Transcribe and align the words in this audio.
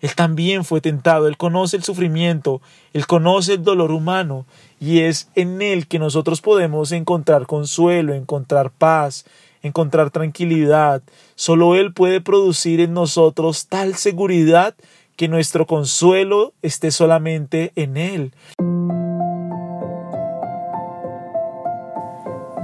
Él 0.00 0.14
también 0.14 0.64
fue 0.64 0.80
tentado, 0.80 1.28
Él 1.28 1.36
conoce 1.36 1.76
el 1.76 1.84
sufrimiento, 1.84 2.60
Él 2.92 3.06
conoce 3.06 3.54
el 3.54 3.64
dolor 3.64 3.92
humano 3.92 4.46
y 4.80 5.00
es 5.00 5.28
en 5.34 5.60
Él 5.60 5.86
que 5.86 5.98
nosotros 5.98 6.40
podemos 6.40 6.92
encontrar 6.92 7.46
consuelo, 7.46 8.14
encontrar 8.14 8.70
paz, 8.70 9.26
encontrar 9.62 10.10
tranquilidad. 10.10 11.02
Solo 11.34 11.74
Él 11.74 11.92
puede 11.92 12.20
producir 12.20 12.80
en 12.80 12.94
nosotros 12.94 13.66
tal 13.66 13.94
seguridad 13.94 14.74
que 15.16 15.28
nuestro 15.28 15.66
consuelo 15.66 16.54
esté 16.62 16.90
solamente 16.90 17.72
en 17.76 17.96
Él. 17.98 18.32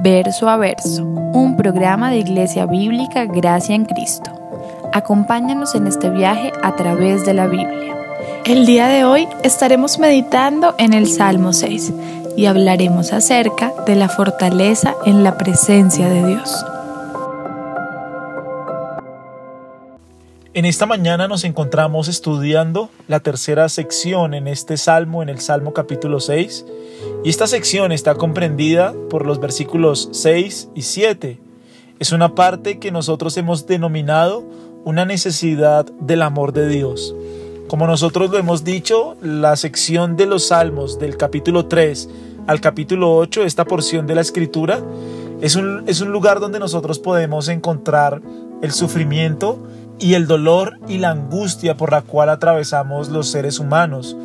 Verso 0.02 0.48
a 0.48 0.56
verso, 0.56 1.04
un 1.04 1.56
programa 1.56 2.10
de 2.10 2.18
Iglesia 2.18 2.64
Bíblica 2.64 3.24
Gracia 3.26 3.74
en 3.74 3.84
Cristo. 3.84 4.35
Acompáñanos 4.92 5.74
en 5.74 5.86
este 5.86 6.10
viaje 6.10 6.52
a 6.62 6.76
través 6.76 7.24
de 7.24 7.34
la 7.34 7.46
Biblia. 7.46 7.96
El 8.44 8.66
día 8.66 8.88
de 8.88 9.04
hoy 9.04 9.28
estaremos 9.42 9.98
meditando 9.98 10.74
en 10.78 10.94
el 10.94 11.08
Salmo 11.08 11.52
6 11.52 11.92
y 12.36 12.46
hablaremos 12.46 13.12
acerca 13.12 13.72
de 13.86 13.96
la 13.96 14.08
fortaleza 14.08 14.94
en 15.04 15.24
la 15.24 15.36
presencia 15.36 16.08
de 16.08 16.26
Dios. 16.26 16.64
En 20.54 20.64
esta 20.64 20.86
mañana 20.86 21.28
nos 21.28 21.44
encontramos 21.44 22.08
estudiando 22.08 22.88
la 23.08 23.20
tercera 23.20 23.68
sección 23.68 24.32
en 24.32 24.48
este 24.48 24.78
salmo, 24.78 25.22
en 25.22 25.28
el 25.28 25.40
Salmo 25.40 25.74
capítulo 25.74 26.18
6, 26.18 26.64
y 27.24 27.28
esta 27.28 27.46
sección 27.46 27.92
está 27.92 28.14
comprendida 28.14 28.94
por 29.10 29.26
los 29.26 29.38
versículos 29.38 30.08
6 30.12 30.70
y 30.74 30.82
7. 30.82 31.38
Es 31.98 32.12
una 32.12 32.34
parte 32.34 32.78
que 32.78 32.90
nosotros 32.90 33.36
hemos 33.36 33.66
denominado 33.66 34.44
una 34.86 35.04
necesidad 35.04 35.84
del 36.00 36.22
amor 36.22 36.54
de 36.54 36.66
Dios. 36.68 37.14
Como 37.68 37.86
nosotros 37.86 38.30
lo 38.30 38.38
hemos 38.38 38.64
dicho, 38.64 39.18
la 39.20 39.56
sección 39.56 40.16
de 40.16 40.24
los 40.24 40.46
salmos 40.46 40.98
del 40.98 41.18
capítulo 41.18 41.66
3 41.66 42.08
al 42.46 42.60
capítulo 42.62 43.14
8, 43.16 43.42
esta 43.42 43.64
porción 43.66 44.06
de 44.06 44.14
la 44.14 44.20
escritura, 44.22 44.80
es 45.42 45.56
un, 45.56 45.82
es 45.86 46.00
un 46.00 46.12
lugar 46.12 46.40
donde 46.40 46.60
nosotros 46.60 47.00
podemos 47.00 47.48
encontrar 47.48 48.22
el 48.62 48.70
sufrimiento, 48.70 49.58
y 49.98 50.14
el 50.14 50.26
dolor 50.26 50.78
y 50.88 50.98
la 50.98 51.10
angustia 51.10 51.76
por 51.76 51.90
la 51.90 52.02
cual 52.02 52.28
atravesamos 52.28 53.08
los 53.08 53.28
seres 53.28 53.58
humanos. 53.58 54.16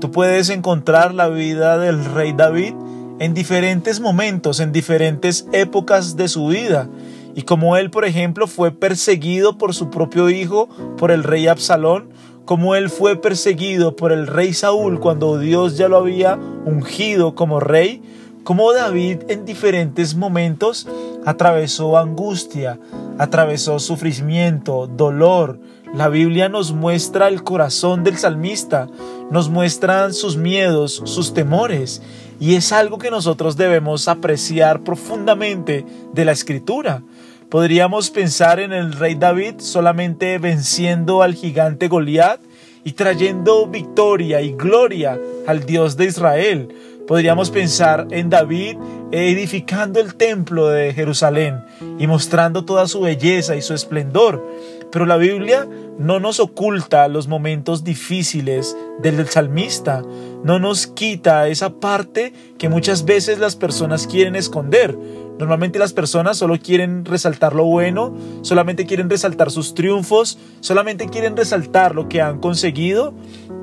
Tú 0.00 0.10
puedes 0.10 0.48
encontrar 0.48 1.14
la 1.14 1.28
vida 1.28 1.78
del 1.78 2.04
rey 2.04 2.32
David 2.32 2.74
en 3.18 3.34
diferentes 3.34 4.00
momentos, 4.00 4.58
en 4.58 4.72
diferentes 4.72 5.46
épocas 5.52 6.16
de 6.16 6.28
su 6.28 6.48
vida. 6.48 6.88
Y 7.34 7.42
como 7.42 7.76
él, 7.76 7.90
por 7.90 8.04
ejemplo, 8.04 8.46
fue 8.46 8.70
perseguido 8.70 9.58
por 9.58 9.74
su 9.74 9.90
propio 9.90 10.28
hijo, 10.30 10.68
por 10.98 11.10
el 11.10 11.24
rey 11.24 11.46
Absalón, 11.46 12.10
como 12.44 12.74
él 12.74 12.90
fue 12.90 13.16
perseguido 13.16 13.96
por 13.96 14.12
el 14.12 14.26
rey 14.26 14.52
Saúl 14.52 15.00
cuando 15.00 15.38
Dios 15.38 15.76
ya 15.76 15.88
lo 15.88 15.96
había 15.96 16.38
ungido 16.64 17.34
como 17.34 17.60
rey, 17.60 18.02
como 18.44 18.72
David 18.72 19.18
en 19.28 19.44
diferentes 19.44 20.16
momentos 20.16 20.88
atravesó 21.24 21.96
angustia, 21.96 22.80
atravesó 23.18 23.78
sufrimiento, 23.78 24.88
dolor. 24.88 25.60
La 25.94 26.08
Biblia 26.08 26.48
nos 26.48 26.72
muestra 26.72 27.28
el 27.28 27.44
corazón 27.44 28.02
del 28.02 28.16
salmista, 28.16 28.88
nos 29.30 29.48
muestran 29.48 30.12
sus 30.12 30.36
miedos, 30.36 31.02
sus 31.04 31.34
temores, 31.34 32.02
y 32.40 32.56
es 32.56 32.72
algo 32.72 32.98
que 32.98 33.10
nosotros 33.10 33.56
debemos 33.56 34.08
apreciar 34.08 34.82
profundamente 34.82 35.86
de 36.12 36.24
la 36.24 36.32
escritura. 36.32 37.02
Podríamos 37.52 38.08
pensar 38.08 38.60
en 38.60 38.72
el 38.72 38.94
rey 38.94 39.14
David 39.14 39.56
solamente 39.58 40.38
venciendo 40.38 41.22
al 41.22 41.34
gigante 41.34 41.86
Goliat 41.86 42.40
y 42.82 42.92
trayendo 42.92 43.66
victoria 43.66 44.40
y 44.40 44.52
gloria 44.52 45.20
al 45.46 45.66
Dios 45.66 45.98
de 45.98 46.06
Israel, 46.06 46.74
Podríamos 47.06 47.50
pensar 47.50 48.06
en 48.10 48.30
David 48.30 48.76
edificando 49.10 50.00
el 50.00 50.14
templo 50.14 50.68
de 50.68 50.94
Jerusalén 50.94 51.64
y 51.98 52.06
mostrando 52.06 52.64
toda 52.64 52.86
su 52.86 53.00
belleza 53.00 53.56
y 53.56 53.62
su 53.62 53.74
esplendor. 53.74 54.42
Pero 54.90 55.04
la 55.04 55.16
Biblia 55.16 55.68
no 55.98 56.20
nos 56.20 56.38
oculta 56.38 57.08
los 57.08 57.26
momentos 57.26 57.82
difíciles 57.82 58.76
del 59.02 59.26
salmista, 59.28 60.02
no 60.44 60.58
nos 60.58 60.86
quita 60.86 61.48
esa 61.48 61.74
parte 61.74 62.32
que 62.56 62.68
muchas 62.68 63.04
veces 63.04 63.38
las 63.38 63.56
personas 63.56 64.06
quieren 64.06 64.36
esconder. 64.36 64.96
Normalmente 65.38 65.78
las 65.78 65.92
personas 65.92 66.36
solo 66.36 66.58
quieren 66.58 67.04
resaltar 67.04 67.54
lo 67.54 67.64
bueno, 67.64 68.14
solamente 68.42 68.86
quieren 68.86 69.10
resaltar 69.10 69.50
sus 69.50 69.74
triunfos, 69.74 70.38
solamente 70.60 71.08
quieren 71.08 71.36
resaltar 71.36 71.94
lo 71.94 72.08
que 72.08 72.20
han 72.20 72.38
conseguido, 72.38 73.14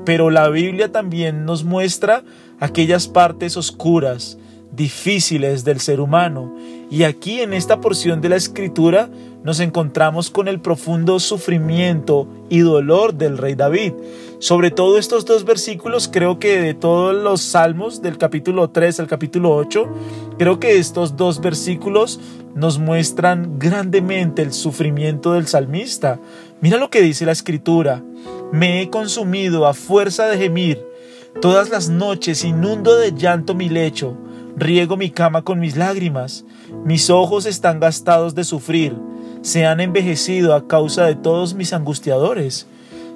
pero 0.04 0.30
la 0.30 0.48
Biblia 0.48 0.92
también 0.92 1.44
nos 1.44 1.64
muestra 1.64 2.22
aquellas 2.58 3.08
partes 3.08 3.56
oscuras, 3.56 4.38
difíciles 4.72 5.64
del 5.64 5.80
ser 5.80 6.00
humano. 6.00 6.54
Y 6.90 7.04
aquí 7.04 7.40
en 7.40 7.54
esta 7.54 7.80
porción 7.80 8.20
de 8.20 8.28
la 8.28 8.36
escritura 8.36 9.08
nos 9.42 9.60
encontramos 9.60 10.30
con 10.30 10.48
el 10.48 10.60
profundo 10.60 11.18
sufrimiento 11.20 12.28
y 12.48 12.60
dolor 12.60 13.14
del 13.14 13.38
rey 13.38 13.54
David. 13.54 13.94
Sobre 14.38 14.70
todo 14.70 14.98
estos 14.98 15.24
dos 15.24 15.44
versículos, 15.44 16.08
creo 16.08 16.38
que 16.38 16.60
de 16.60 16.74
todos 16.74 17.14
los 17.14 17.40
salmos, 17.40 18.02
del 18.02 18.18
capítulo 18.18 18.70
3 18.70 19.00
al 19.00 19.06
capítulo 19.06 19.54
8, 19.54 19.88
creo 20.38 20.60
que 20.60 20.78
estos 20.78 21.16
dos 21.16 21.40
versículos 21.40 22.20
nos 22.54 22.78
muestran 22.78 23.58
grandemente 23.58 24.42
el 24.42 24.52
sufrimiento 24.52 25.32
del 25.32 25.46
salmista. 25.46 26.18
Mira 26.60 26.78
lo 26.78 26.90
que 26.90 27.02
dice 27.02 27.26
la 27.26 27.32
escritura. 27.32 28.02
Me 28.52 28.82
he 28.82 28.90
consumido 28.90 29.66
a 29.66 29.74
fuerza 29.74 30.26
de 30.26 30.38
gemir 30.38 30.90
Todas 31.40 31.70
las 31.70 31.88
noches 31.88 32.44
inundo 32.44 32.96
de 32.96 33.12
llanto 33.12 33.54
mi 33.54 33.70
lecho, 33.70 34.14
riego 34.56 34.98
mi 34.98 35.10
cama 35.10 35.40
con 35.40 35.58
mis 35.58 35.74
lágrimas, 35.74 36.44
mis 36.84 37.08
ojos 37.08 37.46
están 37.46 37.80
gastados 37.80 38.34
de 38.34 38.44
sufrir, 38.44 38.94
se 39.42 39.66
han 39.66 39.80
envejecido 39.80 40.54
a 40.54 40.66
causa 40.66 41.06
de 41.06 41.14
todos 41.14 41.54
mis 41.54 41.72
angustiadores. 41.72 42.66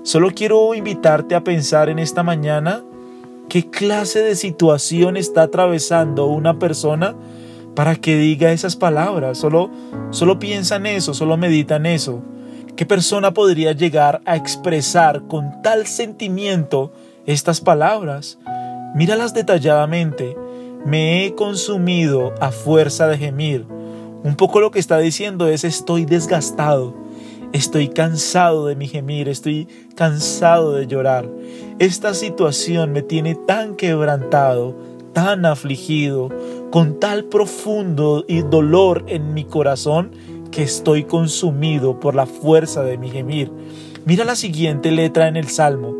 Solo 0.02 0.30
quiero 0.34 0.74
invitarte 0.74 1.34
a 1.34 1.44
pensar 1.44 1.88
en 1.88 1.98
esta 1.98 2.22
mañana 2.22 2.82
qué 3.48 3.70
clase 3.70 4.20
de 4.20 4.36
situación 4.36 5.16
está 5.16 5.42
atravesando 5.42 6.26
una 6.26 6.58
persona 6.58 7.14
para 7.74 7.96
que 7.96 8.16
diga 8.16 8.52
esas 8.52 8.76
palabras. 8.76 9.38
Solo, 9.38 9.70
solo 10.10 10.38
piensa 10.38 10.76
en 10.76 10.86
eso, 10.86 11.14
solo 11.14 11.36
medita 11.36 11.76
en 11.76 11.86
eso. 11.86 12.22
¿Qué 12.76 12.86
persona 12.86 13.32
podría 13.32 13.72
llegar 13.72 14.20
a 14.24 14.36
expresar 14.36 15.22
con 15.28 15.62
tal 15.62 15.86
sentimiento 15.86 16.92
estas 17.26 17.60
palabras. 17.60 18.38
Míralas 18.94 19.34
detalladamente. 19.34 20.36
Me 20.84 21.24
he 21.24 21.34
consumido 21.34 22.34
a 22.40 22.50
fuerza 22.50 23.08
de 23.08 23.18
gemir. 23.18 23.66
Un 24.24 24.36
poco 24.36 24.58
lo 24.58 24.70
que 24.70 24.78
está 24.78 24.98
diciendo 24.98 25.48
es 25.48 25.64
estoy 25.64 26.06
desgastado. 26.06 26.94
Estoy 27.52 27.88
cansado 27.88 28.64
de 28.66 28.74
mi 28.74 28.88
gemir, 28.88 29.28
estoy 29.28 29.68
cansado 29.94 30.72
de 30.72 30.86
llorar. 30.86 31.28
Esta 31.78 32.14
situación 32.14 32.92
me 32.92 33.02
tiene 33.02 33.34
tan 33.34 33.76
quebrantado, 33.76 34.74
tan 35.12 35.44
afligido, 35.44 36.30
con 36.70 36.98
tal 36.98 37.24
profundo 37.24 38.24
y 38.26 38.40
dolor 38.40 39.04
en 39.08 39.34
mi 39.34 39.44
corazón 39.44 40.12
que 40.50 40.62
estoy 40.62 41.04
consumido 41.04 42.00
por 42.00 42.14
la 42.14 42.24
fuerza 42.24 42.82
de 42.82 42.96
mi 42.96 43.10
gemir. 43.10 43.52
Mira 44.06 44.24
la 44.24 44.36
siguiente 44.36 44.90
letra 44.90 45.28
en 45.28 45.36
el 45.36 45.48
Salmo. 45.48 45.94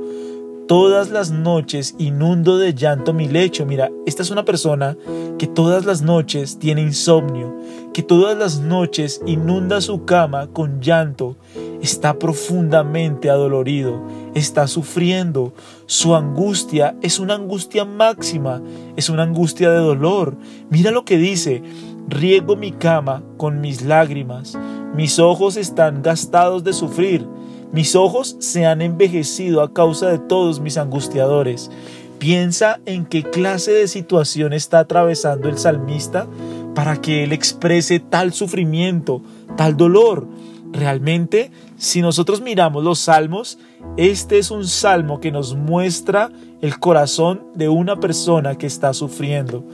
Todas 0.66 1.10
las 1.10 1.30
noches 1.30 1.94
inundo 1.98 2.56
de 2.56 2.72
llanto 2.72 3.12
mi 3.12 3.28
lecho. 3.28 3.66
Mira, 3.66 3.90
esta 4.06 4.22
es 4.22 4.30
una 4.30 4.46
persona 4.46 4.96
que 5.38 5.46
todas 5.46 5.84
las 5.84 6.00
noches 6.00 6.58
tiene 6.58 6.80
insomnio, 6.80 7.54
que 7.92 8.02
todas 8.02 8.38
las 8.38 8.60
noches 8.60 9.20
inunda 9.26 9.82
su 9.82 10.06
cama 10.06 10.46
con 10.46 10.80
llanto. 10.80 11.36
Está 11.82 12.18
profundamente 12.18 13.28
adolorido, 13.28 14.00
está 14.34 14.66
sufriendo. 14.66 15.52
Su 15.84 16.14
angustia 16.14 16.96
es 17.02 17.18
una 17.18 17.34
angustia 17.34 17.84
máxima, 17.84 18.62
es 18.96 19.10
una 19.10 19.24
angustia 19.24 19.68
de 19.70 19.80
dolor. 19.80 20.34
Mira 20.70 20.90
lo 20.92 21.04
que 21.04 21.18
dice, 21.18 21.62
riego 22.08 22.56
mi 22.56 22.72
cama 22.72 23.22
con 23.36 23.60
mis 23.60 23.82
lágrimas, 23.82 24.58
mis 24.96 25.18
ojos 25.18 25.58
están 25.58 26.02
gastados 26.02 26.64
de 26.64 26.72
sufrir 26.72 27.26
mis 27.74 27.96
ojos 27.96 28.36
se 28.38 28.66
han 28.66 28.82
envejecido 28.82 29.60
a 29.60 29.72
causa 29.72 30.08
de 30.08 30.20
todos 30.20 30.60
mis 30.60 30.78
angustiadores. 30.78 31.72
Piensa 32.20 32.78
en 32.86 33.04
qué 33.04 33.24
clase 33.24 33.72
de 33.72 33.88
situación 33.88 34.52
está 34.52 34.78
atravesando 34.78 35.48
el 35.48 35.58
salmista 35.58 36.28
para 36.76 37.00
que 37.00 37.24
él 37.24 37.32
exprese 37.32 37.98
tal 37.98 38.32
sufrimiento, 38.32 39.22
tal 39.56 39.76
dolor. 39.76 40.28
Realmente, 40.72 41.50
si 41.76 42.00
nosotros 42.00 42.40
miramos 42.40 42.84
los 42.84 43.00
salmos, 43.00 43.58
este 43.96 44.38
es 44.38 44.52
un 44.52 44.68
salmo 44.68 45.18
que 45.18 45.32
nos 45.32 45.56
muestra 45.56 46.30
el 46.62 46.78
corazón 46.78 47.42
de 47.56 47.68
una 47.68 47.98
persona 47.98 48.56
que 48.56 48.68
está 48.68 48.94
sufriendo 48.94 49.64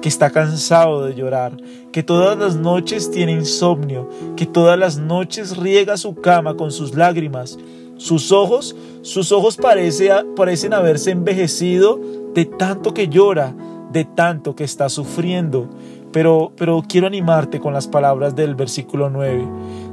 que 0.00 0.08
está 0.08 0.30
cansado 0.30 1.04
de 1.04 1.14
llorar, 1.14 1.56
que 1.92 2.02
todas 2.02 2.38
las 2.38 2.56
noches 2.56 3.10
tiene 3.10 3.32
insomnio, 3.32 4.08
que 4.36 4.46
todas 4.46 4.78
las 4.78 4.98
noches 4.98 5.56
riega 5.56 5.96
su 5.96 6.14
cama 6.14 6.56
con 6.56 6.70
sus 6.70 6.94
lágrimas. 6.94 7.58
Sus 7.96 8.30
ojos, 8.30 8.76
sus 9.02 9.32
ojos 9.32 9.56
parece, 9.56 10.10
parecen 10.36 10.72
haberse 10.72 11.10
envejecido 11.10 11.98
de 12.32 12.44
tanto 12.44 12.94
que 12.94 13.08
llora, 13.08 13.54
de 13.90 14.04
tanto 14.04 14.54
que 14.54 14.64
está 14.64 14.88
sufriendo. 14.88 15.68
Pero, 16.12 16.52
pero 16.56 16.82
quiero 16.88 17.08
animarte 17.08 17.58
con 17.58 17.74
las 17.74 17.88
palabras 17.88 18.36
del 18.36 18.54
versículo 18.54 19.10
9. 19.10 19.46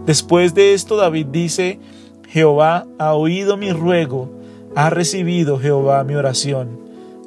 Después 0.06 0.54
de 0.54 0.74
esto 0.76 0.98
David 0.98 1.28
dice, 1.32 1.80
Jehová 2.30 2.86
ha 3.00 3.16
oído 3.16 3.58
mi 3.58 3.72
ruego, 3.72 4.30
ha 4.76 4.90
recibido 4.92 5.58
Jehová 5.58 6.04
mi 6.04 6.16
oración. 6.16 6.80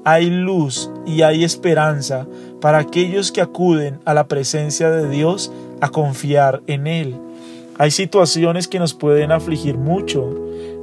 Hay 0.04 0.30
luz 0.30 0.90
y 1.06 1.22
hay 1.22 1.44
esperanza 1.44 2.26
para 2.60 2.78
aquellos 2.78 3.32
que 3.32 3.40
acuden 3.40 4.00
a 4.04 4.14
la 4.14 4.26
presencia 4.26 4.90
de 4.90 5.08
Dios 5.08 5.52
a 5.80 5.88
confiar 5.90 6.62
en 6.66 6.86
Él. 6.86 7.16
Hay 7.78 7.90
situaciones 7.90 8.66
que 8.66 8.80
nos 8.80 8.94
pueden 8.94 9.30
afligir 9.30 9.78
mucho. 9.78 10.34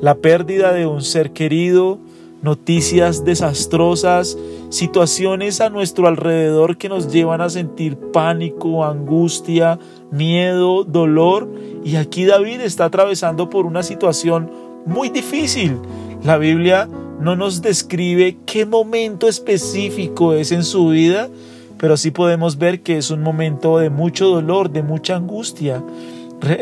La 0.02 0.16
pérdida 0.16 0.72
de 0.72 0.88
un 0.88 1.02
ser 1.02 1.32
querido, 1.32 2.00
noticias 2.42 3.26
desastrosas, 3.26 4.38
situaciones 4.70 5.60
a 5.60 5.70
nuestro 5.70 6.08
alrededor 6.08 6.78
que 6.78 6.88
nos 6.88 7.12
llevan 7.12 7.42
a 7.42 7.50
sentir 7.50 7.98
pánico, 7.98 8.86
angustia, 8.86 9.80
miedo, 10.12 10.84
dolor. 10.84 11.50
Y 11.84 11.98
aquí 11.98 12.26
David 12.26 12.62
está 12.62 12.86
atravesando 12.86 13.50
por 13.50 13.66
una 13.66 13.84
situación 13.84 14.50
muy 14.86 15.10
difícil. 15.10 15.78
La 16.24 16.38
Biblia 16.38 16.88
no 17.20 17.36
nos 17.36 17.62
describe 17.62 18.38
qué 18.46 18.66
momento 18.66 19.28
específico 19.28 20.34
es 20.34 20.52
en 20.52 20.64
su 20.64 20.90
vida, 20.90 21.30
pero 21.78 21.98
sí 21.98 22.12
podemos 22.12 22.58
ver 22.58 22.82
que 22.82 22.98
es 22.98 23.12
un 23.12 23.22
momento 23.22 23.78
de 23.78 23.90
mucho 23.90 24.28
dolor, 24.28 24.70
de 24.70 24.84
mucha 24.84 25.16
angustia. 25.16 25.84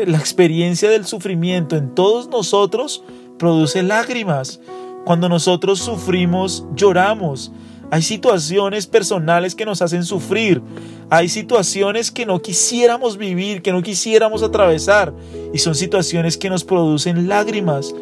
La 0.06 0.18
experiencia 0.18 0.88
del 0.90 1.04
sufrimiento 1.04 1.76
en 1.76 1.94
todos 1.94 2.28
nosotros 2.28 3.02
produce 3.38 3.82
lágrimas. 3.82 4.60
Cuando 5.04 5.28
nosotros 5.28 5.80
sufrimos, 5.80 6.64
lloramos. 6.74 7.52
Hay 7.90 8.02
situaciones 8.02 8.86
personales 8.86 9.54
que 9.54 9.66
nos 9.66 9.82
hacen 9.82 10.04
sufrir. 10.04 10.62
Hay 11.10 11.28
situaciones 11.28 12.10
que 12.10 12.26
no 12.26 12.40
quisiéramos 12.40 13.18
vivir, 13.18 13.62
que 13.62 13.72
no 13.72 13.82
quisiéramos 13.82 14.42
atravesar. 14.42 15.12
Y 15.52 15.58
son 15.58 15.74
situaciones 15.74 16.38
que 16.38 16.48
nos 16.48 16.64
producen 16.64 17.28
lágrimas. 17.28 17.94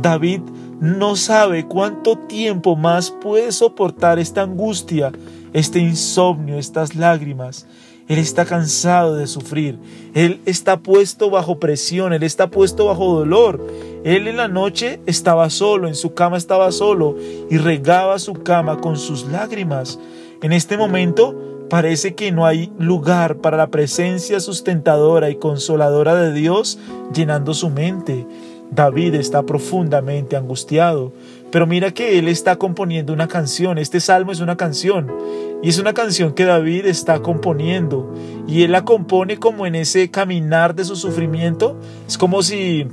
David 0.00 0.40
no 0.80 1.16
sabe 1.16 1.66
cuánto 1.66 2.16
tiempo 2.18 2.76
más 2.76 3.10
puede 3.10 3.50
soportar 3.52 4.18
esta 4.18 4.42
angustia, 4.42 5.10
este 5.56 5.78
insomnio, 5.78 6.58
estas 6.58 6.94
lágrimas. 6.94 7.66
Él 8.08 8.18
está 8.18 8.44
cansado 8.44 9.16
de 9.16 9.26
sufrir. 9.26 9.78
Él 10.14 10.40
está 10.44 10.80
puesto 10.80 11.30
bajo 11.30 11.58
presión. 11.58 12.12
Él 12.12 12.22
está 12.22 12.50
puesto 12.50 12.84
bajo 12.84 13.14
dolor. 13.14 13.66
Él 14.04 14.28
en 14.28 14.36
la 14.36 14.48
noche 14.48 15.00
estaba 15.06 15.48
solo, 15.48 15.88
en 15.88 15.94
su 15.94 16.12
cama 16.12 16.36
estaba 16.36 16.70
solo 16.72 17.16
y 17.50 17.56
regaba 17.56 18.18
su 18.18 18.34
cama 18.34 18.82
con 18.82 18.98
sus 18.98 19.24
lágrimas. 19.24 19.98
En 20.42 20.52
este 20.52 20.76
momento 20.76 21.66
parece 21.70 22.14
que 22.14 22.32
no 22.32 22.44
hay 22.44 22.70
lugar 22.78 23.38
para 23.38 23.56
la 23.56 23.68
presencia 23.68 24.40
sustentadora 24.40 25.30
y 25.30 25.36
consoladora 25.36 26.14
de 26.16 26.34
Dios 26.34 26.78
llenando 27.14 27.54
su 27.54 27.70
mente. 27.70 28.26
David 28.70 29.14
está 29.14 29.44
profundamente 29.44 30.36
angustiado, 30.36 31.12
pero 31.50 31.66
mira 31.66 31.92
que 31.92 32.18
él 32.18 32.28
está 32.28 32.56
componiendo 32.56 33.12
una 33.12 33.28
canción, 33.28 33.78
este 33.78 34.00
salmo 34.00 34.32
es 34.32 34.40
una 34.40 34.56
canción, 34.56 35.12
y 35.62 35.68
es 35.68 35.78
una 35.78 35.94
canción 35.94 36.32
que 36.32 36.44
David 36.44 36.86
está 36.86 37.20
componiendo, 37.20 38.12
y 38.46 38.62
él 38.62 38.72
la 38.72 38.84
compone 38.84 39.38
como 39.38 39.66
en 39.66 39.74
ese 39.74 40.10
caminar 40.10 40.74
de 40.74 40.84
su 40.84 40.96
sufrimiento, 40.96 41.78
es 42.06 42.18
como 42.18 42.42
si 42.42 42.86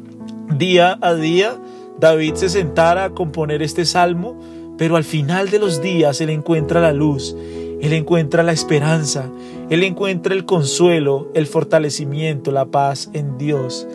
día 0.58 0.98
a 1.02 1.14
día 1.14 1.58
David 2.00 2.36
se 2.36 2.50
sentara 2.50 3.06
a 3.06 3.10
componer 3.12 3.62
este 3.62 3.86
salmo, 3.86 4.38
pero 4.78 4.96
al 4.96 5.04
final 5.04 5.50
de 5.50 5.60
los 5.60 5.82
días 5.82 6.20
él 6.22 6.30
encuentra 6.30 6.82
la 6.82 6.94
luz, 6.94 7.36
él 7.82 7.94
encuentra 7.94 8.44
la 8.44 8.52
esperanza, 8.52 9.30
él 9.70 9.84
encuentra 9.84 10.34
el 10.34 10.46
consuelo, 10.46 11.30
el 11.34 11.48
fortalecimiento, 11.48 12.52
la 12.52 12.66
paz 12.66 13.10
en 13.14 13.38
Dios. 13.38 13.88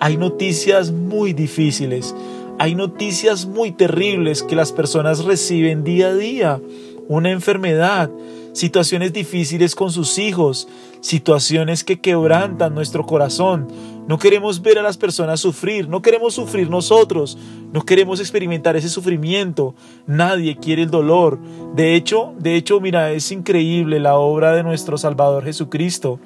Hay 0.00 0.16
noticias 0.16 0.90
muy 0.90 1.32
difíciles, 1.32 2.14
hay 2.62 2.76
noticias 2.76 3.44
muy 3.44 3.72
terribles 3.72 4.44
que 4.44 4.54
las 4.54 4.70
personas 4.70 5.24
reciben 5.24 5.82
día 5.82 6.10
a 6.10 6.14
día. 6.14 6.60
Una 7.08 7.32
enfermedad, 7.32 8.08
situaciones 8.52 9.12
difíciles 9.12 9.74
con 9.74 9.90
sus 9.90 10.16
hijos, 10.16 10.68
situaciones 11.00 11.82
que 11.82 12.00
quebrantan 12.00 12.72
nuestro 12.72 13.04
corazón. 13.04 13.66
No 14.06 14.16
queremos 14.16 14.62
ver 14.62 14.78
a 14.78 14.82
las 14.84 14.96
personas 14.96 15.40
sufrir, 15.40 15.88
no 15.88 16.02
queremos 16.02 16.34
sufrir 16.34 16.70
nosotros, 16.70 17.36
no 17.72 17.82
queremos 17.84 18.20
experimentar 18.20 18.76
ese 18.76 18.90
sufrimiento. 18.90 19.74
Nadie 20.06 20.56
quiere 20.56 20.82
el 20.82 20.90
dolor. 20.90 21.40
De 21.74 21.96
hecho, 21.96 22.32
de 22.38 22.54
hecho, 22.54 22.80
mira, 22.80 23.10
es 23.10 23.32
increíble 23.32 23.98
la 23.98 24.14
obra 24.14 24.52
de 24.52 24.62
nuestro 24.62 24.98
Salvador 24.98 25.42
Jesucristo, 25.42 26.20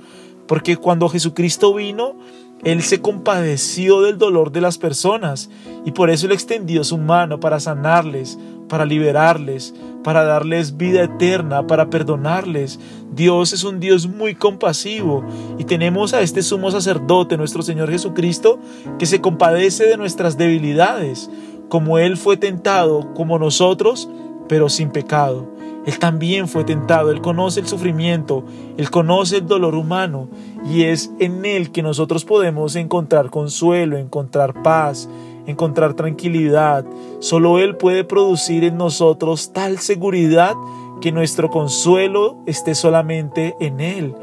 porque 0.47 0.77
cuando 0.77 1.09
Jesucristo 1.09 1.73
vino, 1.73 2.15
él 2.65 2.83
se 2.83 3.01
compadeció 3.01 4.01
del 4.01 4.19
dolor 4.19 4.51
de 4.51 4.61
las 4.61 4.79
personas 4.79 5.51
y 5.85 5.93
por 5.93 6.11
eso 6.11 6.27
Él 6.27 6.33
extendió 6.33 6.83
su 6.85 6.99
mano 6.99 7.39
para 7.39 7.61
sanarles, 7.61 8.39
para 8.69 8.85
liberarles, 8.85 9.75
para 10.03 10.25
darles 10.25 10.77
vida 10.77 11.05
eterna, 11.05 11.67
para 11.67 11.91
perdonarles. 11.91 12.81
Dios 13.13 13.53
es 13.53 13.63
un 13.63 13.79
Dios 13.79 14.09
muy 14.09 14.35
compasivo 14.35 15.25
y 15.59 15.65
tenemos 15.65 16.15
a 16.15 16.23
este 16.23 16.43
sumo 16.43 16.71
sacerdote, 16.71 17.37
nuestro 17.37 17.63
Señor 17.63 17.91
Jesucristo, 17.91 18.59
que 18.99 19.07
se 19.07 19.21
compadece 19.21 19.87
de 19.87 19.97
nuestras 19.97 20.37
debilidades, 20.37 21.31
como 21.69 21.99
Él 21.99 22.17
fue 22.17 22.37
tentado, 22.37 23.13
como 23.15 23.39
nosotros, 23.39 24.09
pero 24.49 24.69
sin 24.69 24.91
pecado. 24.91 25.56
Él 25.87 26.01
también 26.01 26.49
fue 26.49 26.65
tentado, 26.65 27.13
Él 27.13 27.21
conoce 27.21 27.61
el 27.61 27.69
sufrimiento, 27.69 28.45
Él 28.77 28.91
conoce 28.91 29.37
el 29.37 29.47
dolor 29.47 29.77
humano 29.77 30.29
y 30.69 30.83
es 30.83 31.13
en 31.21 31.45
Él 31.45 31.71
que 31.71 31.83
nosotros 31.83 32.25
podemos 32.25 32.75
encontrar 32.75 33.31
consuelo, 33.31 33.97
encontrar 33.97 34.63
paz, 34.65 35.09
encontrar 35.47 35.95
tranquilidad. 35.95 36.85
Solo 37.21 37.61
Él 37.61 37.77
puede 37.77 38.03
producir 38.03 38.65
en 38.65 38.77
nosotros 38.77 39.53
tal 39.53 39.79
seguridad 39.79 40.55
que 41.01 41.13
nuestro 41.13 41.51
consuelo 41.51 42.37
esté 42.47 42.75
solamente 42.75 43.55
en 43.61 43.81
Él. 43.81 44.15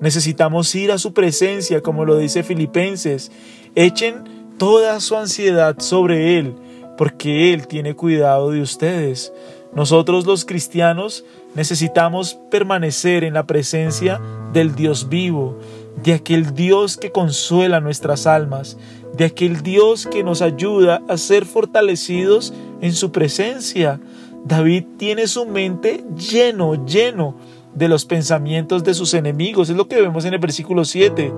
Necesitamos 0.00 0.74
ir 0.74 0.90
a 0.90 0.98
su 0.98 1.12
presencia, 1.12 1.82
como 1.82 2.04
lo 2.04 2.16
dice 2.16 2.42
Filipenses. 2.42 3.30
Echen 3.76 4.24
toda 4.58 4.98
su 4.98 5.16
ansiedad 5.16 5.76
sobre 5.78 6.38
Él, 6.38 6.56
porque 6.98 7.54
Él 7.54 7.68
tiene 7.68 7.94
cuidado 7.94 8.50
de 8.50 8.62
ustedes. 8.62 9.32
Nosotros 9.74 10.26
los 10.26 10.44
cristianos 10.44 11.24
necesitamos 11.54 12.38
permanecer 12.50 13.24
en 13.24 13.34
la 13.34 13.46
presencia 13.46 14.20
del 14.52 14.74
Dios 14.74 15.08
vivo, 15.08 15.58
de 16.02 16.12
aquel 16.12 16.54
Dios 16.54 16.96
que 16.98 17.10
consuela 17.10 17.80
nuestras 17.80 18.26
almas, 18.26 18.76
de 19.16 19.24
aquel 19.24 19.62
Dios 19.62 20.06
que 20.06 20.24
nos 20.24 20.42
ayuda 20.42 21.02
a 21.08 21.16
ser 21.16 21.46
fortalecidos 21.46 22.52
en 22.80 22.92
su 22.92 23.12
presencia. 23.12 24.00
David 24.44 24.84
tiene 24.98 25.26
su 25.26 25.46
mente 25.46 26.04
lleno, 26.16 26.84
lleno 26.84 27.36
de 27.74 27.88
los 27.88 28.04
pensamientos 28.04 28.84
de 28.84 28.92
sus 28.92 29.14
enemigos. 29.14 29.70
Es 29.70 29.76
lo 29.76 29.88
que 29.88 30.00
vemos 30.00 30.24
en 30.24 30.34
el 30.34 30.38
versículo 30.38 30.84
7. 30.84 31.32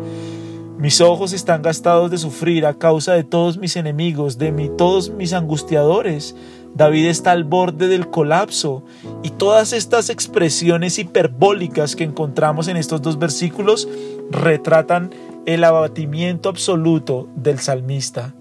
Mis 0.78 1.00
ojos 1.00 1.32
están 1.32 1.62
gastados 1.62 2.10
de 2.10 2.18
sufrir 2.18 2.66
a 2.66 2.74
causa 2.74 3.14
de 3.14 3.22
todos 3.22 3.58
mis 3.58 3.76
enemigos, 3.76 4.38
de 4.38 4.50
mí, 4.50 4.70
todos 4.76 5.10
mis 5.10 5.32
angustiadores. 5.32 6.34
David 6.74 7.06
está 7.06 7.30
al 7.30 7.44
borde 7.44 7.86
del 7.86 8.10
colapso 8.10 8.82
y 9.22 9.30
todas 9.30 9.72
estas 9.72 10.10
expresiones 10.10 10.98
hiperbólicas 10.98 11.94
que 11.94 12.02
encontramos 12.02 12.66
en 12.66 12.76
estos 12.76 13.00
dos 13.00 13.18
versículos 13.18 13.88
retratan 14.30 15.10
el 15.46 15.62
abatimiento 15.62 16.48
absoluto 16.48 17.28
del 17.36 17.60
salmista. 17.60 18.34